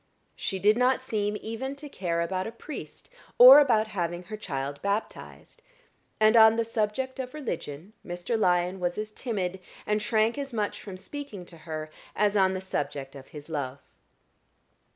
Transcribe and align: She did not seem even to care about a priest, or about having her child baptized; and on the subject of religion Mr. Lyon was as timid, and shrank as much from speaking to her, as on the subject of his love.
She 0.35 0.57
did 0.57 0.79
not 0.79 1.03
seem 1.03 1.37
even 1.41 1.75
to 1.75 1.87
care 1.87 2.21
about 2.21 2.47
a 2.47 2.51
priest, 2.51 3.07
or 3.37 3.59
about 3.59 3.89
having 3.89 4.23
her 4.23 4.35
child 4.35 4.81
baptized; 4.81 5.61
and 6.19 6.35
on 6.35 6.55
the 6.55 6.65
subject 6.65 7.19
of 7.19 7.35
religion 7.35 7.93
Mr. 8.03 8.35
Lyon 8.35 8.79
was 8.79 8.97
as 8.97 9.11
timid, 9.11 9.59
and 9.85 10.01
shrank 10.01 10.39
as 10.39 10.53
much 10.53 10.81
from 10.81 10.97
speaking 10.97 11.45
to 11.45 11.57
her, 11.69 11.91
as 12.15 12.35
on 12.35 12.55
the 12.55 12.61
subject 12.61 13.13
of 13.15 13.27
his 13.27 13.47
love. 13.47 13.77